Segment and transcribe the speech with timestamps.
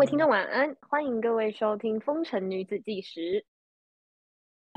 [0.00, 3.20] 位听众晚安，欢迎各位收听《风尘女子纪实》。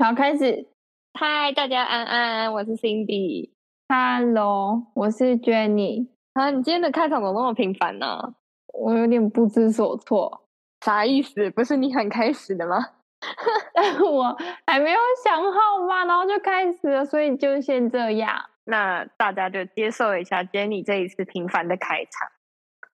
[0.04, 0.68] 好，开始。
[1.14, 3.48] 嗨，大家安安，我是 Cindy。
[3.88, 6.08] Hello，我是 Jenny。
[6.34, 8.34] 啊，你今天的开场怎么那么频繁呢？
[8.74, 10.42] 我有点不知所措，
[10.84, 11.50] 啥意思？
[11.52, 12.76] 不是你很开始的吗？
[13.72, 18.38] 但我还没有想好嘛，然后就开始了，所以就先这样。
[18.64, 22.28] 那大家就接受一下 Jenny 这一次频繁的开场。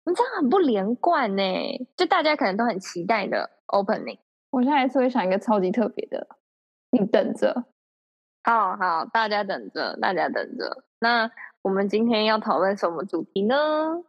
[0.04, 1.42] 你这样很不连贯呢，
[1.96, 4.18] 就大家可能都很期待的 opening。
[4.50, 6.26] 我现在还是会想一个超级特别的，
[6.90, 7.64] 你等着。
[8.42, 10.82] 好好，大家等着，大家等着。
[11.00, 11.30] 那
[11.62, 14.02] 我们今天要讨论什么主题呢？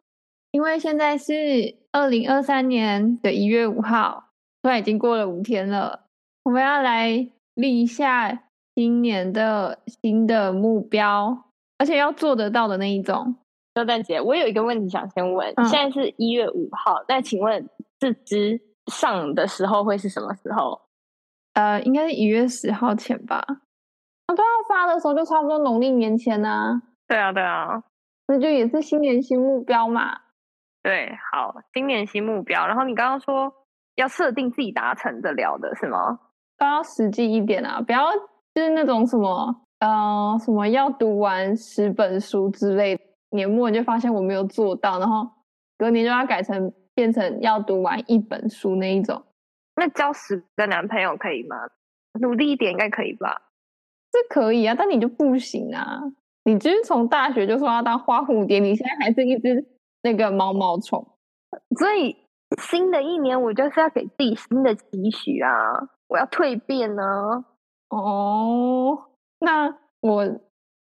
[0.51, 4.29] 因为现在是二零二三年的一月五号，
[4.61, 6.05] 虽然已经过了五天了，
[6.43, 8.43] 我们要来立一下
[8.73, 11.45] 今年的新的目标，
[11.77, 13.35] 而且要做得到的那一种。
[13.73, 17.69] 周蛋姐，我有一个问题想先问，嗯现在是一月五号，那请问
[17.99, 20.81] 这支上的时候会是什么时候？
[21.53, 23.45] 呃，应该是一月十号前吧。
[24.27, 27.83] 那都要发的时候，就差不多农历年前呢、对啊，对啊，
[28.27, 30.17] 那就也是新年新目标嘛。
[30.83, 32.65] 对，好，新年新目标。
[32.65, 33.53] 然后你刚刚说
[33.95, 36.19] 要设定自己达成的了的是吗？
[36.57, 38.11] 都要实际一点啊，不要
[38.53, 45.27] 就是那种什么呃什么要读完十本书之类的，年末你就发现我没有做到，然后
[45.77, 49.23] 隔年就要改成变成要读完一本书那一种，
[49.75, 51.57] 那交十个男朋友可以吗？
[52.19, 53.41] 努力一点应该可以吧？
[54.11, 56.01] 这可以啊，但你就不行啊！
[56.43, 59.65] 你就是从大学就说要当花蝴蝶，你现在还是一只
[60.03, 61.07] 那个毛毛虫。
[61.79, 62.17] 所以
[62.61, 65.51] 新的一年我就是要给自己新的期许啊！
[66.09, 67.45] 我要蜕变呢、
[67.87, 68.97] 哦，
[69.39, 70.27] 那我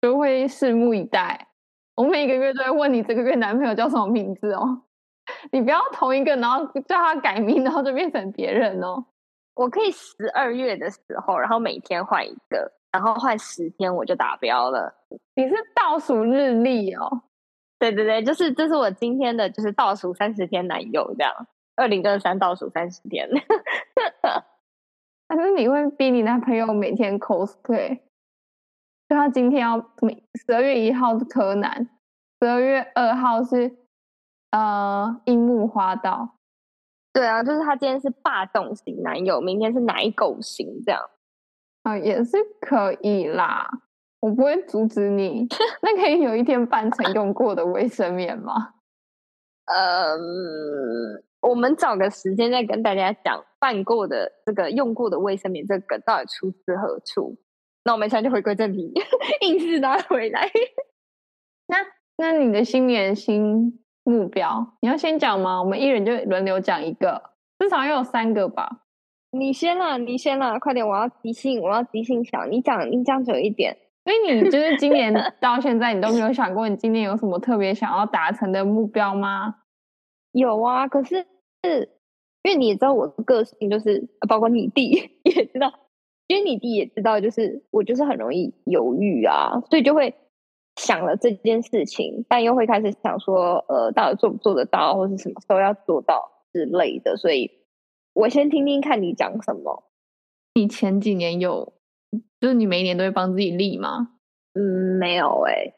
[0.02, 1.48] 就会拭目以待。
[1.96, 4.82] 我每个月都会问你这个月男朋友叫什么名字哦，
[5.52, 9.04] 你不要同一个，然后叫他改名，然后就变成别人哦。
[9.54, 14.92] 我可以十二月的时候，然后每天换一个，然后换十天我就达标了。
[15.36, 17.22] 你是倒数日历哦，
[17.78, 21.32] 对对对，就是这是我今天的就是倒数三十天男友这样，
[21.76, 23.28] 二零二三倒数三十天。
[25.28, 28.00] 但是你会逼你男朋友每天 cosplay，
[29.14, 31.88] 就他今天要每十二月一号是柯南，
[32.40, 33.72] 十二月二号是
[34.50, 36.36] 呃樱木花道，
[37.12, 41.00] 对啊，就是他今天是霸总型男友，明天是奶狗型这样。
[41.84, 43.70] 啊、也是可以啦，
[44.18, 45.46] 我不会阻止你。
[45.80, 48.74] 那可以有一天扮成用过的卫生棉吗？
[49.66, 50.16] 呃，
[51.40, 57.38] 我们找个时间再跟大家讲办过的这个用过的卫生棉这个梗到底出自何处。
[57.84, 58.92] 那我们现在就回归正题，
[59.42, 60.48] 硬是拉回来。
[61.68, 61.76] 那
[62.16, 65.62] 那你的新年新目标，你要先讲吗？
[65.62, 68.80] 我们一人就轮流讲一个，至少要有三个吧。
[69.30, 70.86] 你先啦，你先啦，快点！
[70.86, 72.48] 我要即兴，我要即兴想。
[72.50, 73.76] 你讲，你讲久一点。
[74.04, 79.56] 所以你就 是今年到现在，你都没有想过你今年有什么特别想要达成的目标吗？
[80.32, 81.16] 有啊，可是
[81.62, 85.72] 因为你也知道我的个性，就是呃包括你弟也知道，
[86.26, 90.14] 因为你弟也知道，就是我就是很容易犹豫啊，所以就会
[90.76, 97.16] 想了这件事情，但又会开始想说，呃，到底做不做得到，或是什么时候要做到之类的。
[97.16, 97.50] 所以
[98.14, 99.84] 我先听听看你讲什么。
[100.54, 101.74] 你前几年有，
[102.40, 104.12] 就是你每一年都会帮自己立吗？
[104.54, 105.74] 嗯，没有哎、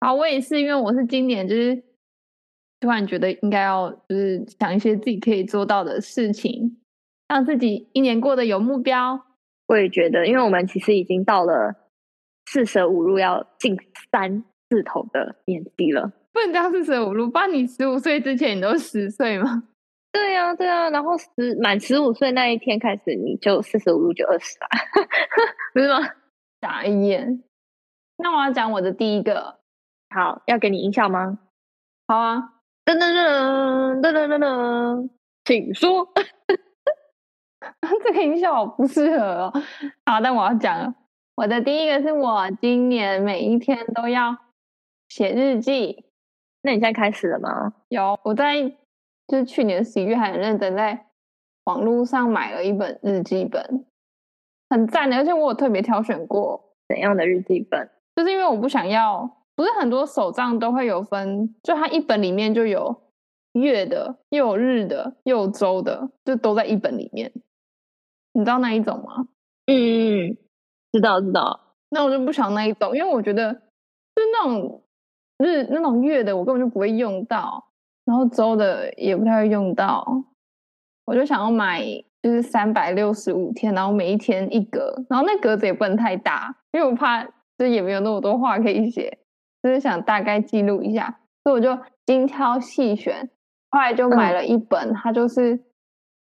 [0.00, 1.76] 啊，我也是，因为我是今年就是
[2.80, 6.78] 突然觉得应该要就是想一些自己可以做到的事情，
[7.28, 9.25] 让自己一年过得有目标。
[9.66, 11.74] 我也觉得，因为我们其实已经到了
[12.46, 13.76] 四舍五入要进
[14.10, 16.12] 三字头的年纪了。
[16.32, 19.64] 不能这样四舍五入，不然你十五岁之前你都十岁吗？
[20.12, 24.68] 对啊，对啊，然后十满十五岁那一天开始，你就四舍五入就二十啦，
[25.74, 25.98] 不是吗？
[26.60, 27.42] 傻眼。
[28.18, 29.58] 那我要讲我的第一个，
[30.08, 31.38] 好，要给你音效吗？
[32.06, 32.52] 好啊，
[32.84, 35.10] 噔噔噔噔噔噔噔，
[35.44, 36.08] 请说。
[38.04, 39.52] 这个音效好不适合哦。
[40.04, 40.94] 好，但我要讲了，
[41.34, 44.36] 我的第一个是我今年每一天都要
[45.08, 46.04] 写日记。
[46.62, 47.72] 那你现在开始了吗？
[47.88, 48.62] 有，我在
[49.28, 51.06] 就是去年十一月还很认真在
[51.64, 53.86] 网络上买了一本日记本，
[54.70, 57.88] 很赞的，而且我有特别挑选过，怎样的日记本？
[58.16, 62.96] 就是因为我不想要，不是很多手账都会有分，就它一本里面就有
[63.52, 67.32] 月的，又有日的，又有周的，就都在一本里面。
[68.36, 69.26] 你知道那一种吗？
[69.64, 70.36] 嗯，
[70.92, 71.58] 知道知道。
[71.88, 74.82] 那我就不想那一种，因为我觉得就是那种
[75.38, 77.64] 日那种月的，我根本就不会用到，
[78.04, 80.06] 然后周的也不太会用到，
[81.06, 81.82] 我就想要买
[82.22, 87.30] 就是三百六十五天，然后每一天一格，然后那格子也不能太大，因为我怕就
[87.60, 89.16] 是也没有那么多话可以写，
[89.62, 93.30] 就是想大概记录一下，所以我就精挑细选，
[93.70, 95.58] 后来就买了一本，它就是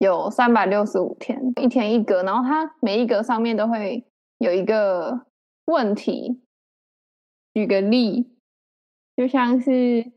[0.00, 4.02] 有三百六十五天，一天一格，然后它每一格上面都会
[4.38, 5.26] 有一个
[5.67, 6.41] 问题。
[7.52, 8.32] 举个例，
[9.14, 10.11] 就像是，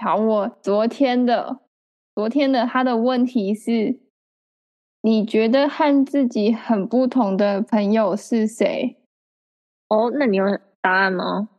[0.00, 1.60] 好，我昨天的，
[2.16, 4.00] 昨天的他的问题是，
[5.00, 8.96] 你觉得和自己很不同的朋友是谁？
[9.88, 10.44] 哦，那你有
[10.80, 11.50] 答案吗？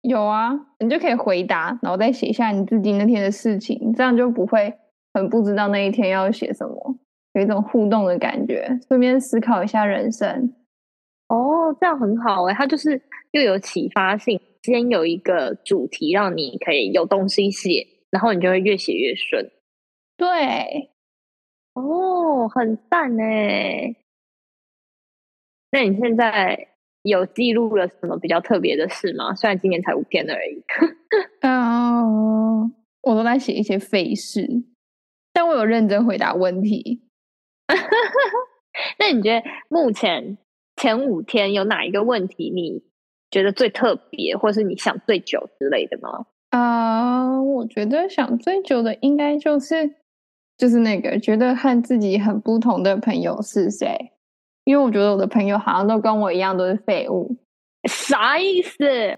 [0.00, 4.78] 有啊，你就可以回答，然后再写下你自己那天的事情，这样就不会
[5.14, 6.98] 很不知道那一天要写什么，
[7.34, 10.54] 有一种互动的感觉，顺便思考一下人生。
[11.28, 13.00] 哦，这样很好哎，它就是
[13.32, 19.50] 又有启发性，先有一个主题让你可以有东西写，然后你就会越写越顺。
[20.16, 20.90] 对，
[21.74, 23.94] 哦，很赞哎。
[25.70, 26.68] 那你现在
[27.02, 29.34] 有记录了什么比较特别的事吗？
[29.34, 30.64] 虽然今年才五天而已。
[31.42, 34.48] 嗯，我都在写一些废事，
[35.38, 37.00] 但我有认真回答问题。
[38.98, 40.36] 那你觉得目前？
[40.74, 42.82] 前五天有哪一个问题你
[43.30, 46.26] 觉得最特别，或是你想最久之类的吗？
[46.50, 49.94] 啊，我觉得想最久的应该就是
[50.56, 54.10] 就是那个觉得和自己很不同的朋友是谁，
[54.64, 57.36] 因为我觉得我的朋友好像都跟我一样都是废物。
[57.88, 59.16] 啥意思？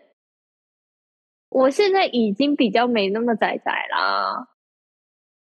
[1.49, 4.49] 我现在已经比较没那么仔仔啦。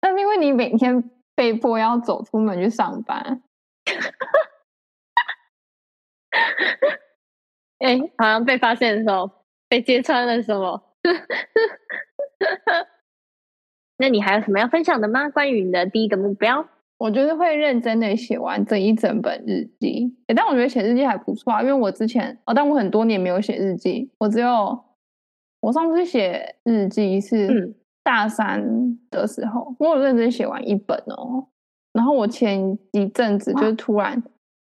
[0.01, 3.41] 那是因为你每天被迫要走出门去上班。
[7.79, 9.29] 哎，好像被发现的时候
[9.67, 10.83] 被揭穿了什么？
[13.97, 15.29] 那你还有什么要分享的吗？
[15.29, 16.67] 关于你的第一个目标，
[16.97, 20.15] 我觉得会认真的写完这一整本日记。
[20.35, 24.85] 但我觉得写日记还不错啊，因为我之前哦，但我很多年没有写日记，我只有
[25.61, 27.75] 我上次写日记是
[28.09, 28.59] 大三
[29.11, 31.45] 的时候，我有认真写完一本哦。
[31.93, 34.21] 然后我前一阵子就是突然。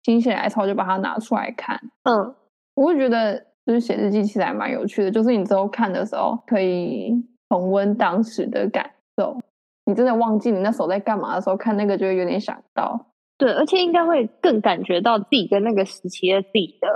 [0.06, 2.36] 心血来潮就把它拿出来看，嗯，
[2.76, 7.14] 我会觉得就是写日记其实还蛮有趣的，就是你之后看的时候可以
[7.48, 9.38] 重温当时的感受。
[9.86, 13.00] 你真的忘记你那时候在干嘛的时候，看那个就会有点想到。
[13.38, 16.90] 对，而且应该会更感觉到自己跟那个时期的自己的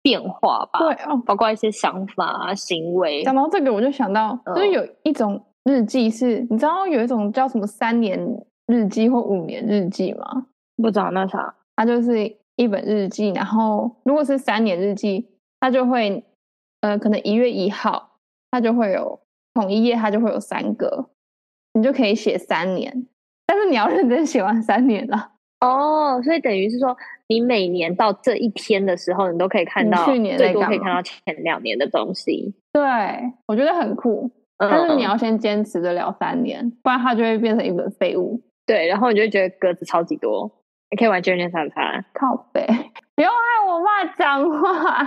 [0.00, 0.78] 变化吧。
[0.78, 3.24] 对，哦，包括一些想法啊、行为。
[3.24, 8.18] 讲到这个，我就想到，就是有一种日记是，你知道有一种叫什么三年
[8.66, 10.46] 日记或五年日记吗？
[10.76, 12.36] 不知道那啥，它就是。
[12.56, 15.26] 一本日记，然后如果是三年日记，
[15.58, 16.22] 它就会，
[16.82, 18.18] 呃，可能一月一号，
[18.50, 19.18] 它就会有
[19.54, 21.08] 同一页，它就会有三个，
[21.72, 23.06] 你就可以写三年，
[23.46, 25.32] 但是你要认真写完三年了。
[25.60, 26.94] 哦，所以等于是说，
[27.26, 32.54] 你每年到这一天的时候，你都可以看到去年最多可以看到前两年的东西。
[32.70, 32.82] 对，
[33.46, 34.30] 我觉得很酷，
[34.70, 38.40] 但是你要先坚持得了三年，不然它就会变成一本废物。
[38.66, 40.50] 对，然后你就会觉得格子超级多。
[40.90, 42.66] 你可以玩卷卷沙发，靠背，
[43.16, 45.06] 不要害我骂脏话。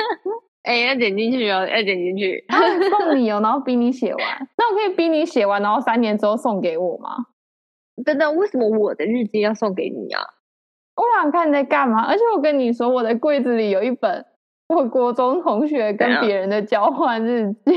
[0.64, 2.44] 哎，要点进去哦，要点进去。
[2.90, 4.48] 送你哦，然后逼你写完。
[4.58, 7.10] 那我可以逼你写完，然后三年之后送给我吗？
[8.04, 10.20] 等等，为什么我的日记要送给你啊？
[10.96, 12.04] 我想看你在干嘛。
[12.04, 14.26] 而且我跟你说，我的柜子里有一本
[14.68, 17.72] 我国中同学跟别人的交换日记，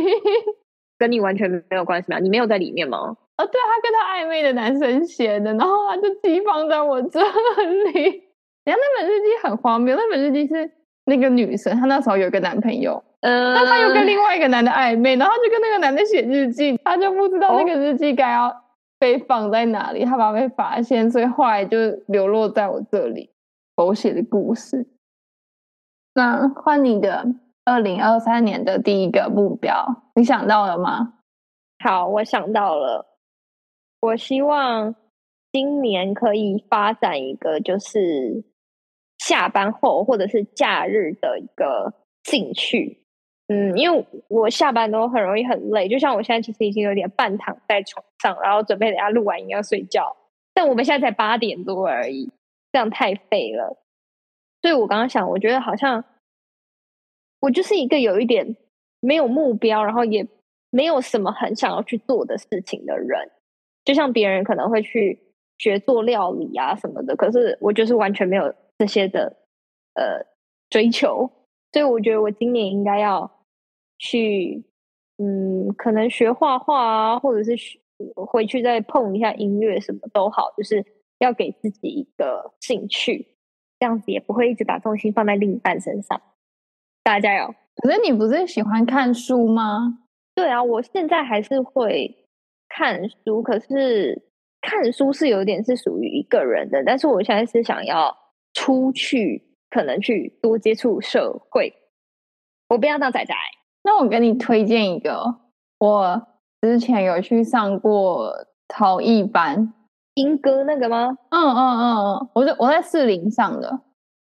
[0.98, 2.20] 跟你完全没有关系嘛？
[2.20, 3.16] 你没有在里面吗？
[3.38, 8.24] 哦，对他跟他暧昧的男生写的，然后他就寄放在我这里。
[8.66, 10.72] 然后那本日记很荒谬，那本日记是
[11.06, 18.56] 那个女生，她那时候有个男朋友，嗯，那她又跟另外一个男的暧昧，然后就跟那个男的写日记，她就不知道那个日记该要
[19.00, 23.32] 被放在哪里，她怕被发现，所以后来就流落在我这里。
[23.76, 24.86] 狗血的故事。
[26.14, 27.26] 那换你的
[27.66, 31.14] 二零二三年的第一个目标，你想到了吗？
[31.84, 33.18] 好，我想到了。
[34.02, 34.96] 我希望
[35.52, 38.44] 今年可以发展一个，就是
[39.18, 41.94] 下班后或者是假日的一个
[42.24, 43.02] 兴趣。
[43.48, 50.16] 嗯，因为我下班都很容易很累，就像我现在其实已经有点半躺在床上，然后准备等下录完音要睡觉。
[50.54, 52.32] 但我们现在才八点多而已，
[52.72, 53.78] 这样太废了。
[54.62, 56.04] 所以我刚刚想，我觉得好像
[57.44, 58.56] 我就是一个有一点
[59.02, 60.26] 没有目标，然后也
[60.70, 63.30] 没有什么很想要去做的事情的人。
[63.84, 65.20] 就像别人可能会去
[65.58, 69.36] 学做料理啊什么的，可是我就是完全没有这些的
[69.96, 70.26] 呃
[70.70, 71.30] 追求，
[71.74, 73.30] 所以我觉得我今年应该要
[74.00, 74.64] 去
[75.18, 77.58] 嗯，可能学画画啊，或者是
[78.16, 80.86] 回去再碰一下音乐，什么都好，就是
[81.20, 83.36] 要给自己一个兴趣，
[83.80, 86.22] 这样子也不会一直把重心放在另一半身上。
[87.04, 87.54] 大家加油！
[87.76, 90.00] 可是你不是喜欢看书吗？
[90.34, 92.28] 对啊，我现在还是会
[92.70, 94.22] 看书，可是
[94.62, 98.16] 看书是有点是属于一个人的，但是我现在是想要
[98.54, 101.74] 出去，可能去多接触社会。
[102.70, 103.34] 我不要当仔仔。
[103.84, 105.36] 那我给你推荐一个，
[105.80, 106.28] 我
[106.62, 108.34] 之前有去上过
[108.68, 109.74] 陶艺班，
[110.14, 111.18] 英歌那个吗？
[111.30, 113.82] 嗯嗯嗯嗯，我在我在四零上的。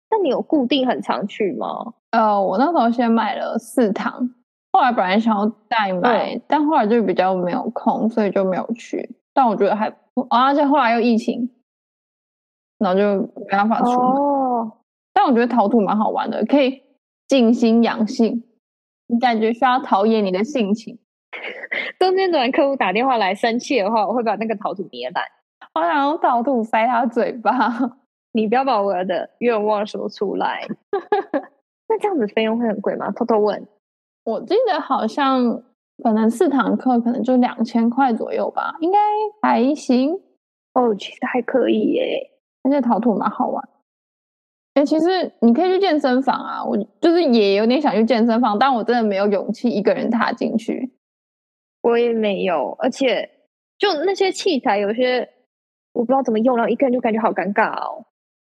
[0.09, 1.93] 那你有固定很常去吗？
[2.11, 4.29] 呃，我那时候先买了四堂，
[4.73, 9.15] 后来本来想要再买，但后来就比较没有空，所以就没有去。
[9.33, 9.87] 但我觉得还，
[10.29, 11.49] 而且后来又疫情，
[12.77, 13.97] 然后就没办法出门。
[13.97, 14.71] 哦，
[15.13, 16.83] 但我觉得陶土蛮好玩的，可以
[17.27, 18.43] 静心养性。
[19.07, 20.99] 你感觉需要陶冶你的性情。
[21.97, 25.23] 中间突然客户打电话来生气的话，我会把那个陶土捏烂。
[25.73, 27.71] 我想用陶土塞他嘴巴。
[28.33, 30.67] 你不要把我的愿望说出来。
[31.91, 33.11] 那这样子费用会很贵吗？
[33.11, 33.67] 偷偷问。
[34.23, 35.61] 我记得好像
[36.01, 38.97] 可能四堂课可能就两千块左右吧，应该
[39.41, 40.13] 还行。
[40.73, 42.31] 哦，其实还可以耶，
[42.63, 43.69] 而且陶土蛮好玩。
[44.75, 50.93] 哎，其实你可以去健身房啊，我就是也有点想去健身房，但我真的没有勇气一个人踏进去。
[51.81, 53.29] 我也没有，而且
[53.77, 55.27] 就那些器材，有些
[55.91, 58.05] 我不知道怎么用，然后一个人就感觉好尴尬哦。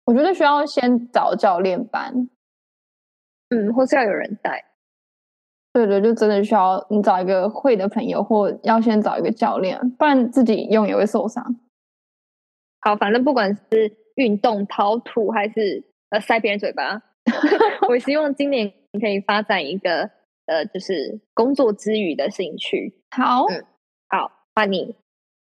[0.06, 2.27] 我觉得需要先找教练班，
[3.50, 4.63] 嗯，或是要有人带。
[5.74, 11.44] 对对，就真的需要你找一个会的朋友，或要先找一个教练，不然自己用也会受伤。
[12.82, 15.84] 好，反正不管是运动、陶土还是。
[16.10, 17.01] 呃，塞别人嘴巴。
[17.89, 20.10] 我希望今年可以发展一个
[20.46, 22.94] 呃，就是工作之余的兴趣。
[23.12, 23.46] 好，
[24.08, 24.96] 好，换你。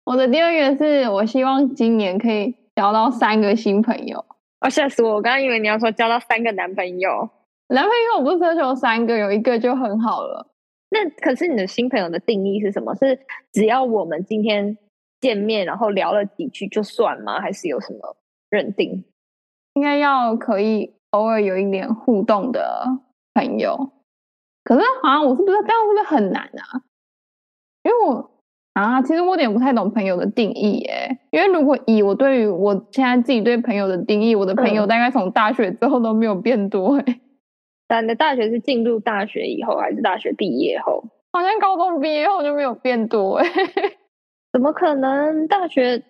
[0.06, 4.24] 我的第二个是我希望今年可以交到三个新朋友。
[4.60, 5.16] 哦，吓死我！
[5.16, 7.28] 我刚刚以为你要说交到三个男朋友。
[7.68, 10.46] 男朋友我不是奢求三个，有一个就很好了。
[10.90, 12.94] 那可是你的新朋友的定义是什么？
[12.94, 13.18] 是
[13.52, 14.78] 只要我们今天
[15.20, 17.40] 见面，然后聊了几句就算吗？
[17.40, 18.16] 还是有什么
[18.48, 19.04] 认定？
[19.74, 22.84] 应该要可以偶尔有一点互动的
[23.34, 23.92] 朋友，
[24.64, 26.82] 可是好像我是不是这样，是不是很难啊？
[27.82, 28.30] 因为我
[28.72, 31.18] 啊，其实我有点不太懂朋友的定义耶。
[31.30, 37.20] 因为如果以我对于我现在自己对朋友的定义，我的朋友大概从大学之后都没有变多哎。
[37.88, 41.02] 但你的大学是进入大学以后，还是大学毕业后？
[41.32, 43.46] 好像高中毕业后就没有变多哎。
[44.52, 45.48] 怎么可能？
[45.48, 46.02] 大学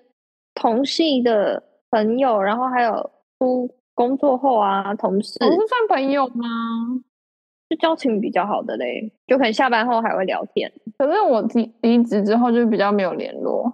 [0.55, 3.11] 同系的朋友，然后还有。
[3.41, 6.45] 出工作后啊，同事不是算朋友吗？
[7.71, 10.73] 就交情比较好的嘞，就可能下班后还会聊天。
[10.99, 13.73] 可是我离离职之后就比较没有联络。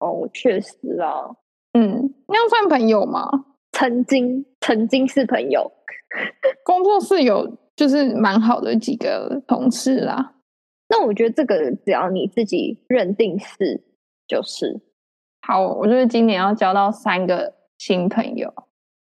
[0.00, 1.30] 哦，确实啊，
[1.74, 3.30] 嗯，那样算朋友吗？
[3.74, 5.70] 曾经，曾经是朋友。
[6.64, 10.34] 工作室有就是蛮好的几个同事啦。
[10.88, 13.82] 那我觉得这个只要你自己认定是，
[14.28, 14.80] 就是
[15.42, 15.66] 好。
[15.66, 18.54] 我就是今年要交到三个新朋友。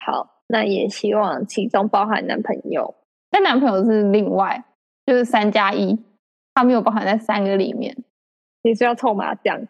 [0.05, 2.95] 好，那也希望其中包含男朋友，
[3.29, 4.63] 但男朋友是另外，
[5.05, 5.99] 就是三加一，
[6.53, 7.97] 他没有包含在三个里面。
[8.63, 9.67] 你是要凑麻将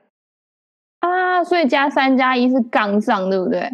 [0.99, 1.43] 啊？
[1.43, 3.67] 所以加三加一是杠上，对不对？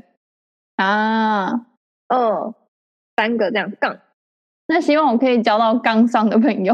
[0.77, 1.65] 啊，
[2.07, 2.53] 嗯，
[3.15, 3.99] 三个这样杠。
[4.67, 6.73] 那希望我可以交到杠上的朋友。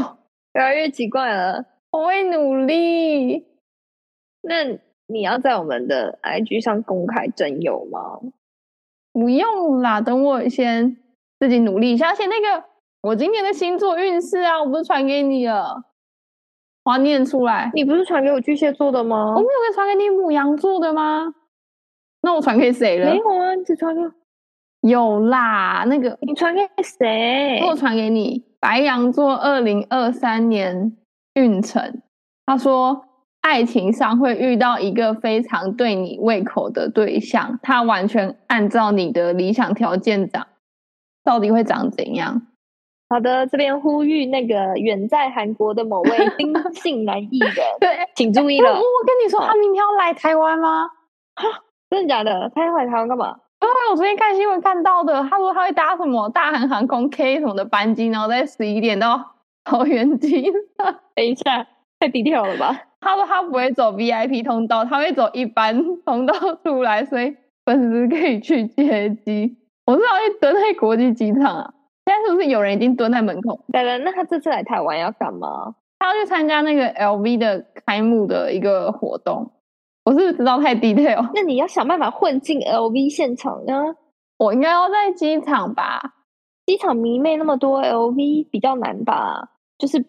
[0.53, 3.47] 越来越奇怪了，我会努力。
[4.41, 4.63] 那
[5.07, 8.19] 你要在我们的 IG 上公开征友吗？
[9.11, 10.97] 不用啦，等我先
[11.39, 12.09] 自己努力一下。
[12.09, 12.65] 而且那个
[13.01, 15.83] 我今天的星座运势啊，我不是传给你了，
[16.83, 17.71] 我要念出来。
[17.73, 19.33] 你不是传给我巨蟹座的吗？
[19.35, 21.33] 我没有给传给你母羊座的吗？
[22.23, 23.11] 那我传给谁了？
[23.11, 24.01] 没有啊，你只传给
[24.81, 25.85] 有啦。
[25.87, 27.61] 那个你传给谁？
[27.67, 30.97] 我传给你白羊座二零二三年
[31.35, 32.01] 运程。
[32.47, 33.05] 他说。
[33.43, 40.47] 爱情上会遇到一个非常对你胃口的对象，他完全按照你的理想条件长，
[41.25, 42.47] 到底会长怎样？
[43.09, 48.69] 好的，这边呼吁那个远在韩国的某位丁姓男艺人， 对，请注意了。
[48.71, 50.87] 我跟你说，他明天要来台湾吗？
[51.93, 52.51] 哈，真的假的？
[52.55, 53.35] 他要来台湾干嘛？
[53.61, 60.51] 因为我昨天看新闻看到的，他说他会搭什么大韩航空 K 什么的班机，然后在十一点到桃园机。
[61.15, 61.65] 等一下，
[61.99, 62.81] 太低调了吧？
[62.99, 66.33] 他说他不会走 VIP 通道，他会走一般通道
[66.63, 67.35] 出来，所以
[67.65, 69.57] 粉丝可以去接机。
[69.85, 71.73] 我是要去蹲在国际机场啊！
[72.05, 73.63] 现在是不是有人已经蹲在门口？
[73.71, 75.75] 对了，那他这次来台湾要干嘛？
[75.99, 79.51] 他要去参加那个 LV 的开幕的一个活动。
[80.05, 81.29] 我是不是知道太 detail？
[81.33, 83.95] 那你要想办法混进 LV 现场啊！
[84.37, 86.01] 我应该要在机场吧？
[86.65, 89.49] 机场迷妹那么多，LV 比较难吧？
[89.77, 90.03] 就是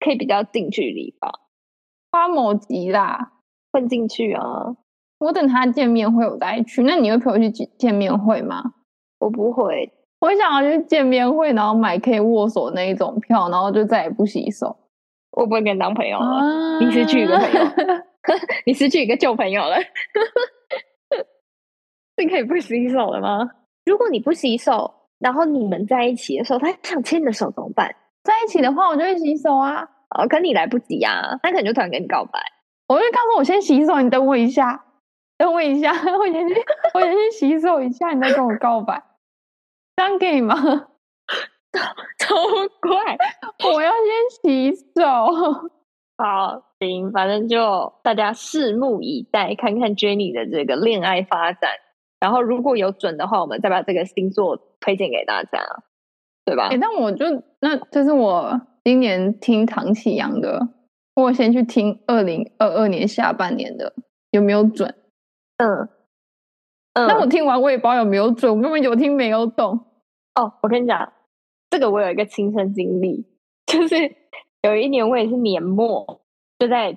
[0.00, 1.30] 可以比较近距离吧？
[2.12, 3.32] 花某吉啦，
[3.72, 4.76] 混进去啊！
[5.18, 6.82] 我等他见面会我再去。
[6.82, 8.62] 那你会陪我去见见面会吗？
[9.18, 9.90] 我不会，
[10.20, 14.76] 我想要去见面会，然后买可以握手那一种票，然后就再也不洗手。
[15.32, 17.60] 我不会跟你当朋友了，你是去一个朋友，
[18.66, 19.76] 你失去一个旧朋友了。
[22.16, 23.50] 你可以不洗手了吗？
[23.84, 27.94] 如果你不洗手，然后你们在一起的时候，他想牵你的手怎么办？
[28.24, 29.86] 在一起的话，我就会洗手啊。
[30.16, 32.40] 哦，可你来不及啊，他可能就突然跟你告白。
[32.88, 34.84] 我就告诉我先洗手，你等我一下，
[35.36, 36.54] 等我一下， 我先去，
[36.94, 39.02] 我先去洗手一下，你再跟我告白，
[39.96, 40.54] 这样可以吗？
[42.18, 42.34] 超
[42.80, 43.18] 怪！
[43.70, 45.02] 我要先洗手。
[46.16, 51.70] 好，行，反正就大家拭目以待，看看 Jenny 的这个恋爱发展。
[52.20, 55.60] 然后如果有准的话，我们再把这个星座推荐给大家，
[56.44, 56.68] 对吧？
[56.70, 57.24] 哎，那我就
[57.60, 60.68] 那这是我今年听唐启阳的，
[61.14, 63.92] 我先去听二零二二年下半年的，
[64.30, 64.94] 有没有准？
[65.58, 65.88] 嗯
[66.94, 67.06] 嗯。
[67.06, 69.78] 那我听完我也不知道有没有准，我根本有听没有懂。
[70.34, 71.12] 哦，我跟你讲。
[71.68, 73.26] 这个我有一个亲身经历，
[73.66, 73.96] 就是
[74.62, 76.22] 有一年我也是年末
[76.58, 76.96] 就在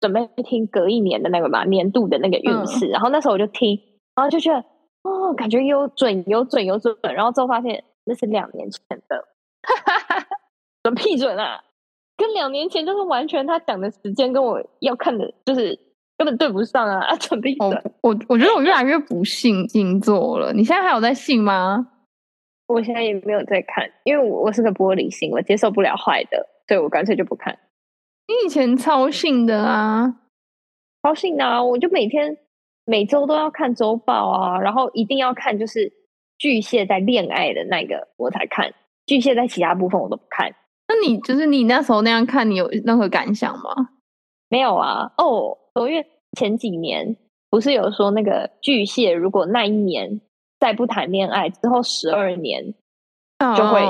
[0.00, 3.80] 准备听隔一年的那个嘛年度的那个运势，然后那时候我就听，
[4.14, 4.58] 然后就觉得
[5.02, 9.24] 哦，感觉有准有准有准，然后之后发现那是两年前的，
[10.82, 11.62] 准屁准啊，
[12.16, 15.78] 跟两年前就是完全他讲的时间跟我要看的，就是
[16.18, 17.82] 根本对不上啊， 准屁准。
[18.02, 21.92] 我我觉得我越来越不信星座了，你现在还有在信吗？
[22.68, 27.56] 我现在也没有在看，因为我我是个玻璃心，我接受不了坏的，所以我干脆就不看。
[28.28, 30.16] 你以前超信的啊，
[31.02, 31.62] 超信啊！
[31.62, 32.36] 我就每天
[32.84, 35.92] 每周都要看周报啊，然后一定要看就是
[36.38, 38.74] 巨蟹在恋爱的那个我才看，
[39.06, 40.54] 巨蟹在其他部分我都不看。
[40.88, 43.90] 那你就是你那时候那样看，你有任何感想吗？
[44.48, 45.12] 没有啊。
[45.18, 45.56] 哦，
[45.88, 46.06] 因为
[46.38, 47.16] 前几年
[47.50, 50.20] 不是有说那个巨蟹，如果那一年。
[50.58, 52.72] 再不谈恋爱之后，十二年
[53.54, 53.82] 就会，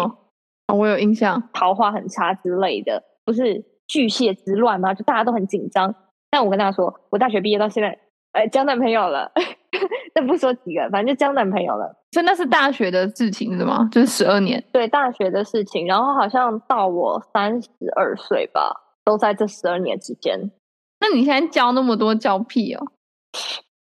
[0.75, 4.95] 我有印象，桃花很差之类的，不是巨蟹之乱吗？
[4.95, 5.95] 就大家都很紧张。
[6.31, 7.99] 但我跟大家说，我大学毕业到现在，
[8.33, 9.31] 哎，交男朋友了，
[10.13, 11.95] 但不说几个，反正就交男朋友了。
[12.11, 13.89] 真的是大学的事情是吗？
[13.93, 15.87] 就是十二年，对，大学的事情。
[15.87, 20.51] 然后好像到我三十二岁吧，都在这十二年之间。
[21.01, 22.83] 那你现在交那么多，交屁哦？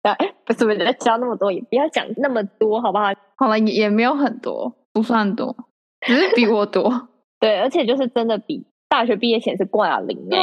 [0.46, 3.06] 不是不是，交那么多也不要讲那么多，好不好？
[3.36, 5.56] 好了，也也没有很多，不算多，
[6.02, 7.10] 只是比我多。
[7.40, 10.38] 对，而且就是真的比大学毕业前是挂零诶，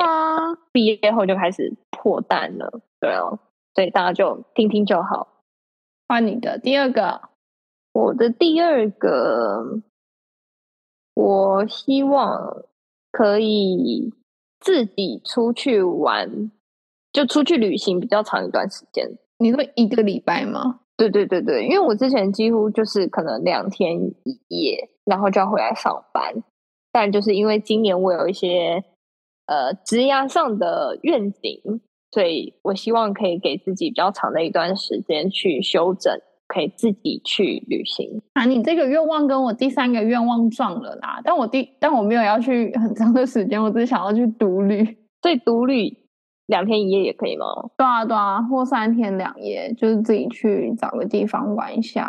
[0.72, 2.80] 毕业后就开始破蛋了。
[3.00, 3.38] 对哦，
[3.74, 5.28] 所以大家就听听就好。
[6.09, 7.20] 换你的第二个，
[7.92, 9.82] 我的第二个，
[11.14, 12.62] 我希望
[13.11, 14.14] 可以
[14.61, 16.52] 自己出去玩，
[17.12, 19.18] 就出去旅行比较长一段时间。
[19.38, 20.80] 你说一个礼拜吗？
[20.96, 26.42] 对对对对，因为我之前几乎就是可能两天一夜，然后就要回来上班。
[26.96, 28.82] 但就是因为今年我有一些
[29.44, 31.61] 呃职业上的愿景，
[32.11, 38.22] 所以我希望可以给自己比较长的一段时间去休整，可以自己去旅行。
[38.32, 41.20] 啊，你这个愿望跟我第三个愿望撞了啦！
[41.22, 44.82] 但我第但我没有要去很长的时间，我只是想要去独旅。
[45.20, 45.98] 所以独旅。
[46.46, 47.44] 两天一夜也可以吗？
[47.76, 52.09] 对啊，对啊，或三天两夜，就是自己去找个地方玩一下，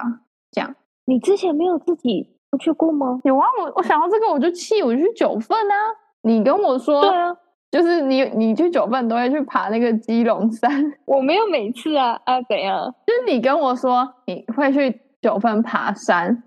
[0.52, 0.76] 这样。
[1.06, 3.20] 你之前没有自己出去过吗？
[3.24, 5.76] 有啊，我我想到这个我就气，我就去九份啊。
[6.24, 7.36] 你跟我说，对啊，
[7.72, 10.70] 就是你你去九份都会去爬那个基隆山，
[11.06, 12.93] 我没有每次啊啊怎样？
[13.06, 16.43] 就是你跟我说你会去九份爬山，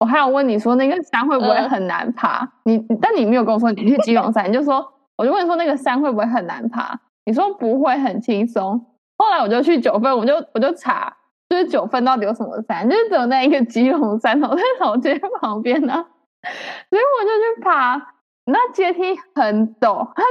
[0.00, 2.46] 我还有问你说那个山会不会很难爬？
[2.64, 4.86] 你但你没有跟我说你去基隆山，你就说
[5.16, 6.98] 我就问你说那个山会不会很难爬？
[7.24, 8.78] 你说不会很轻松，
[9.16, 11.16] 后来我就去九份，我就我就查，
[11.48, 15.92] 就是九份到底有什么山，就是只有那一个基隆山头在老街旁边呢，
[16.90, 17.96] 所以我就去爬，
[18.46, 20.24] 那阶梯很陡，很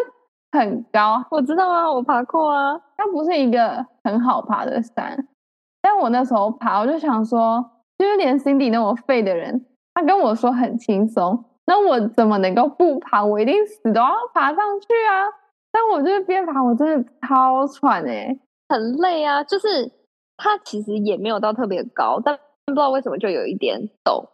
[0.60, 5.28] 很高，我知道啊，我爬过啊，它不是一个很好爬的山，
[5.82, 7.64] 但我那时候爬，我就想说，
[7.98, 13.24] 就是连 Cindy 那么废的人，他跟我说很轻松，那我怎么能够不爬？
[13.24, 15.26] 我一定死都要爬上去啊！
[15.72, 18.38] 但我就是边爬，我真的超喘哎，
[18.70, 19.44] 很累啊。
[19.44, 19.92] 就是
[20.38, 24.26] 它其实也没有到特别高，但不知道为什么就有一点陡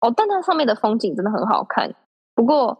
[0.00, 0.12] 哦。
[0.16, 1.94] 但它上面的风景真的很好看。
[2.34, 2.76] 不过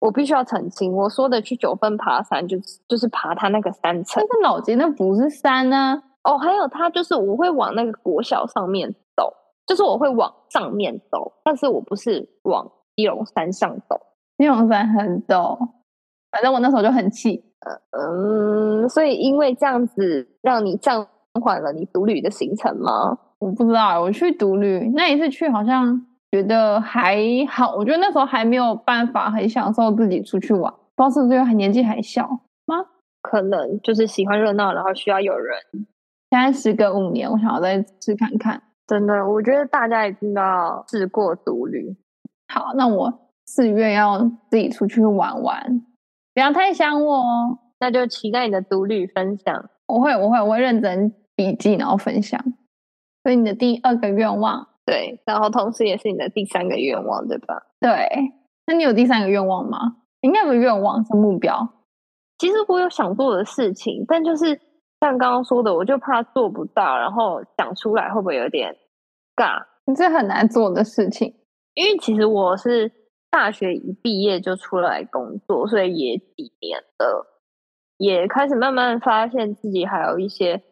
[0.00, 4.36] 我必须要澄清，我说的去九份爬山，就是就是爬它那个山层那。
[4.36, 9.32] 个老街那不是山啊，哦，还有它就是我会往那个国小上面走，
[9.66, 14.00] 就是我会往上面走，但是我不是往基隆山上走。
[14.38, 15.56] 基隆山很陡，
[16.32, 17.44] 反正我那时候就很气。
[17.90, 21.06] 嗯，所以因为这样子让你暂
[21.40, 23.18] 缓了你独旅的行程吗？
[23.38, 27.18] 我不知道欸，我去独旅那一次去，好像觉得还
[27.48, 27.74] 好。
[27.74, 32.28] 我觉得那时候还没有办法很享受自己出去玩，不知道是不是因为还年纪还小
[32.66, 32.84] 吗？
[33.22, 35.56] 可能就是喜欢热闹，然后需要有人。
[36.30, 38.62] 现在时隔五年，我想要再试看看。
[38.86, 41.96] 真的，我觉得大家一定都要试过独旅。
[42.52, 43.12] 好，那我
[43.46, 44.18] 四月要
[44.50, 45.84] 自己出去玩玩，
[46.34, 47.58] 不要太想我哦。
[47.80, 49.68] 那就期待你的独旅分享。
[49.86, 51.12] 我会，我会，我会认真
[51.42, 52.40] 笔记，然后分享。
[53.22, 57.66] 所以你的第二个愿望，对，然后同时也是你的第三个愿望，对吧？
[57.80, 58.08] 对，
[58.66, 59.96] 那你有第三个愿望吗？
[60.20, 61.68] 应该有个愿望，是目标。
[62.38, 64.60] 其实我有想做的事情，但就是
[65.00, 68.76] 像刚刚说的，我就怕做不到，然后讲出来会不会有点
[69.34, 69.64] 尬？
[69.96, 71.34] 这很难做的事情。
[71.74, 72.92] 因为其实我是
[73.30, 77.26] 大学一毕业就出来工作，所以也几年了，
[77.96, 80.62] 也开始慢慢发现自己还有一些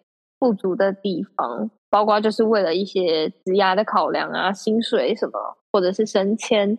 [0.40, 6.78] 不足的地方，包括就是为了一些职涯的考量啊、薪水什么，或者是升迁，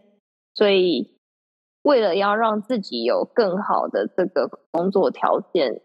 [0.56, 1.16] 所以
[1.84, 5.82] 为了要让自己有更好的这个工作条件，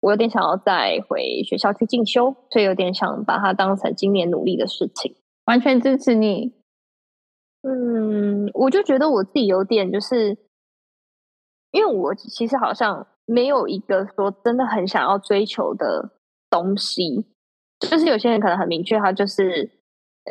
[0.00, 5.14] 我有点想要再回学校去进修，所以有点想把它当成今年努力的事情。
[5.44, 6.54] 完全支持你。
[7.62, 10.38] 嗯，我就觉得我自己有点就是，
[11.72, 16.10] 因为我其实好像没有一个说真的很想要追求的
[16.50, 17.26] 东西，
[17.80, 19.70] 就是有些人可能很明确，他就是，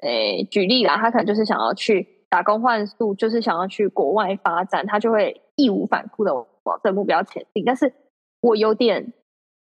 [0.02, 7.64] 诶，举例啦，他可能就是想要去打工换宿，就是想要去国外发展，他就会义无反顾的往这目标前进。
[7.66, 7.94] 但是
[8.42, 9.14] 我有点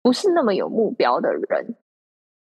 [0.01, 1.75] 不是那么有目标的人，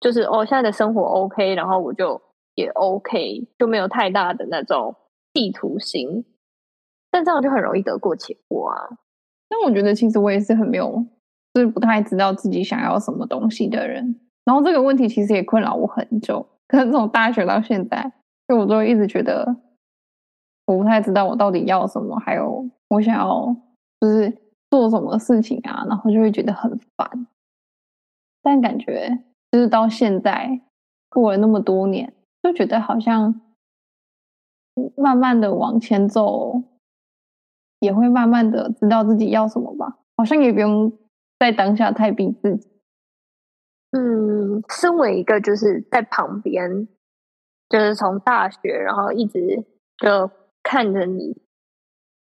[0.01, 2.21] 就是哦，现在的生活 OK，然后我就
[2.55, 4.95] 也 OK，就没有太大的那种
[5.35, 6.25] 企图心，
[7.11, 8.89] 但这样就很容易得过且过啊。
[9.49, 11.05] 但我觉得其实我也是很没有，
[11.61, 14.19] 是不太知道自己想要什么东西的人。
[14.45, 18.13] 然后这个问题其实也困扰我很久，可能从大学到现在，
[18.47, 19.57] 就我都一直觉得
[20.67, 23.57] 我不太知道我到底要什么，还有我想要
[24.01, 24.33] 就是
[24.71, 27.27] 做什么事情啊，然后就会觉得很烦。
[28.43, 29.19] 但感觉
[29.51, 30.61] 就是到现在
[31.09, 33.41] 过了那么多年，就觉得好像
[34.97, 36.63] 慢慢的往前走，
[37.81, 39.99] 也会慢慢的知道自己要什么吧。
[40.17, 40.93] 好像也不用
[41.39, 42.69] 在当下太逼自己。
[43.93, 46.89] 嗯，身为一个就是在旁边，
[47.69, 49.65] 就是从大学然后一直
[49.99, 50.31] 就
[50.63, 51.41] 看着你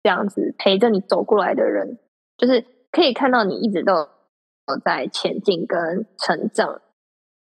[0.03, 1.97] 这样子陪着你走过来的人，
[2.37, 6.81] 就是可以看到你一直都有在前进跟成长。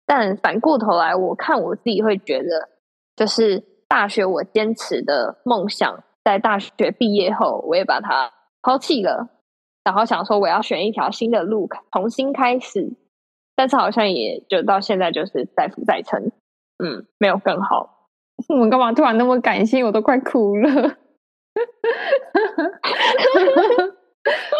[0.06, 2.70] 但反过头来，我看我自己会觉得，
[3.16, 9.30] 就是大学我坚持的梦想，在大学毕业后，我也把它抛弃了，
[9.84, 12.93] 然后想说我要选一条新的路，重新开始。
[13.56, 16.32] 但是好像也就到现在就是再浮再沉，
[16.84, 18.10] 嗯，没有更好。
[18.50, 19.86] 我们干嘛突然那么感性？
[19.86, 20.98] 我都快哭了。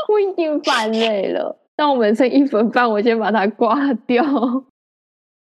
[0.10, 4.24] 我已经烦累了，但我们剩一分半，我先把它挂掉。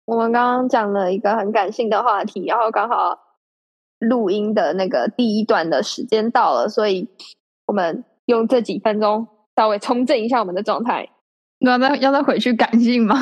[0.04, 3.18] 我们刚刚讲了一个很感性的话题，然后刚好
[3.98, 7.08] 录音的那个第一段的时间到了，所以
[7.66, 11.08] 我们用这几分钟稍微重振一下我们的状态。
[11.60, 13.14] 要再要再回去感性吗？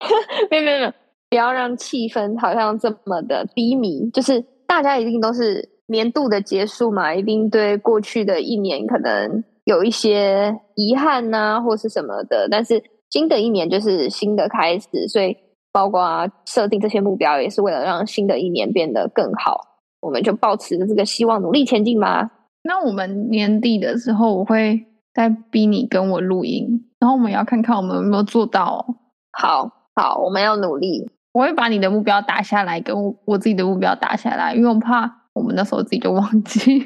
[0.50, 0.92] 没有没有没有，
[1.30, 4.08] 不要让气氛好像这么的低迷。
[4.10, 12.48] 就是大家一定都是年度的结束嘛，一定对过去的一年可能有一些遗憾呐、或是什么的。
[12.50, 15.36] 但是新的一年就是新的开始，所以
[15.72, 19.58] 包括设定这些目标，也是为了让新的一年变得更好。
[20.00, 22.30] 我们就抱持着这个希望，努力前进吧。
[22.62, 28.96] 那我们年底的时候，我会再逼你跟我录音，然后我们也要看看我们有没有做到哦。
[29.32, 31.10] 好好，我们要努力。
[31.32, 36.80] 我会把你的目标打下来，跟我我自己的目标打下来，因为我怕我们那时候自己就忘记。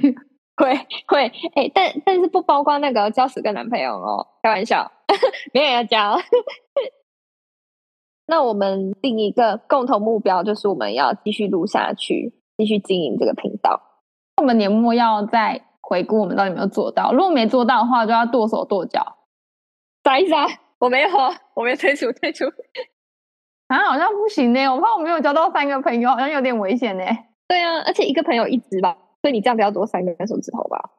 [0.57, 0.73] 会
[1.09, 4.93] 会，哎、但但是不包括那个交十个男朋友哦，开玩笑，
[5.53, 6.17] 没有要交。
[8.27, 13.81] 那我们定一个共同目标，就是我们要继续录下去，继续经营这个频道。
[14.37, 15.63] 我们年末要再
[15.95, 19.17] 回顾我们到底有没有做到，如果没做到的话，就要剁手剁脚。
[20.03, 20.45] 啥意思啊？
[20.81, 21.09] 我没有，
[21.55, 22.45] 我没有退出，退出。
[23.69, 27.05] 啊，好像不行呢，我怕我没有交到三个朋友，好像有点危险呢。
[27.49, 30.91] 对啊，而且一个朋友一只吧，所以你这样不要多三根手指头吧？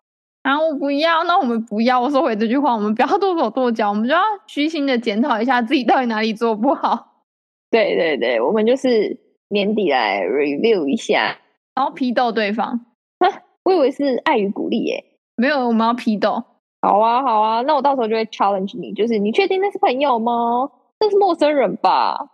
[0.44, 2.00] 啊，我不要，那我们不要。
[2.00, 7.24] 我收回这句话，我们不要剁手剁脚，我们就要虚心的检讨一下自己到底哪里做不好。
[7.70, 11.38] 对对对，我们就是年底来 review 一下，
[11.76, 12.86] 然后批斗对方。
[13.66, 15.04] 我以为是爱与鼓励耶，
[15.36, 16.44] 没有，我们要批斗。
[16.82, 20.70] 好啊，好啊，那我到时候就会 challenge 你，就是你确定那是朋友吗？
[21.00, 22.30] 那是陌生人吧？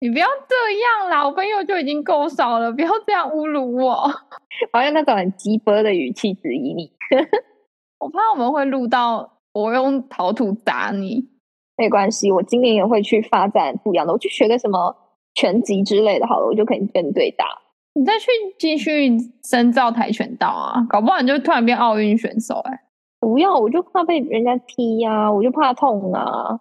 [0.00, 3.94] 你不要这样啦，我朋友就已经够少了，不要这样侮辱我，
[4.72, 6.92] 好像那种很鸡巴的语气质疑你。
[7.98, 11.30] 我怕我们会录到我用陶土砸你，
[11.78, 14.94] 没关系，我今年也会去发展不一样的，我去学个什么
[15.34, 17.46] 拳击之类的，好了，我就可以跟你对打。
[17.94, 18.26] 你再去
[18.58, 22.82] 继续深造跆拳道啊，搞不好你就突然变奥运选手哎！
[23.20, 26.60] 不要，我就怕被人家踢呀，我就怕痛啊。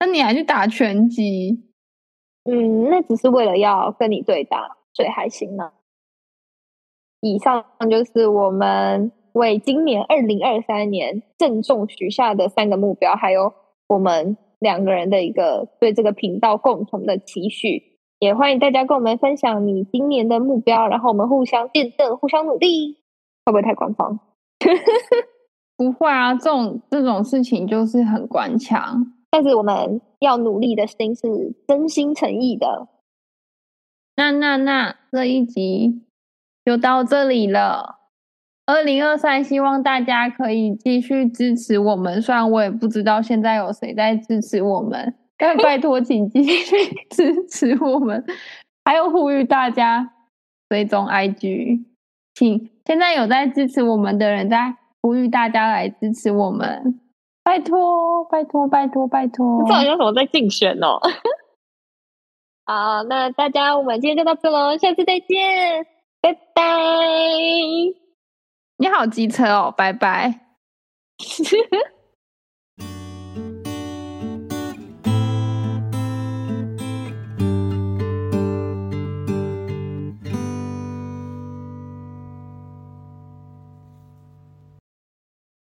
[0.00, 1.64] 那你还去打拳击？
[2.44, 5.72] 嗯，那只是为了要跟你对打，所以还行呢。
[7.20, 9.12] 以上就是我们。
[9.36, 13.52] 为今年二零二三年郑重许下的三个目标，还有
[13.86, 22.94] 我们两个人的一个对这个频道共同的期许，也欢迎大家跟我们分享你今年的目标，然后我们互相见证，互相努力，
[23.44, 24.18] 会不会太官方？
[25.76, 32.88] 不会啊，这种这种事情就是很官腔，但是我们要努力的心是真心诚意的。
[34.16, 36.02] 那那那这一集
[36.64, 37.96] 就到这里了。
[38.64, 42.20] 二零二三，希望大家可以继续支持我们。
[42.20, 46.76] 虽然我也不知道现在有谁在支持我们，但拜托，请继续
[47.10, 48.24] 支持我们。
[48.84, 50.12] 还有呼吁大家
[50.68, 51.84] 追踪 IG，
[52.34, 57.00] 请现在有在支持我们的人，在呼吁大家来支持我们。
[57.42, 59.64] 拜托，拜托，拜托，拜托！
[59.66, 60.98] 这好像什么在竞选哦。
[62.66, 65.86] 好，那大家，我们今天就到这喽，下次再见，
[66.20, 66.62] 拜拜。
[68.78, 70.40] 你好机车哦，拜拜。